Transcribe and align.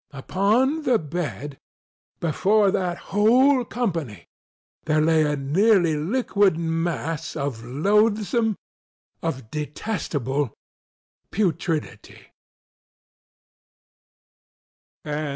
Upon 0.09 0.81
the 0.81 0.97
bed, 0.97 1.59
before 2.19 2.71
that 2.71 2.97
whole 3.13 3.63
company, 3.63 4.25
there 4.85 4.99
lay 4.99 5.21
a 5.21 5.35
nearly 5.35 5.95
liquid 5.95 6.57
mass 6.57 7.35
of 7.35 7.59
loathsomeŌĆöof 7.61 9.51
detestable 9.51 10.55
putrescence. 11.31 12.25